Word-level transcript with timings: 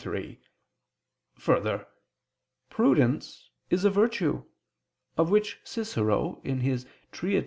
3: 0.03 0.39
Further, 1.35 1.87
prudence 2.71 3.51
is 3.69 3.85
a 3.85 3.91
virtue, 3.91 4.43
of 5.15 5.29
which 5.29 5.59
Cicero 5.63 6.41
(De 6.43 6.49
Invent. 6.49 6.83